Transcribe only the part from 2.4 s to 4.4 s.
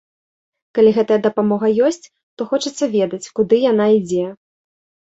хочацца ведаць, куды яна ідзе.